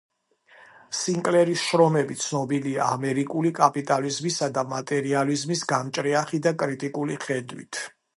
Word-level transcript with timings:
სინკლერის 0.99 1.65
შრომები 1.71 2.15
ცნობილია 2.23 2.87
ამერიკული 2.93 3.51
კაპიტალიზმისა 3.59 4.49
და 4.57 4.65
მატერიალიზმის 4.73 5.63
გამჭრიახი 5.73 6.41
და 6.47 6.55
კრიტიკული 6.65 7.21
ხედვით. 7.27 7.85